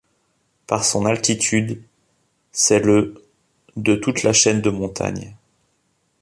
[0.65, 1.79] Par son altitude,
[2.51, 3.23] c'est le
[3.75, 5.35] de toute la chaîne de montagnes.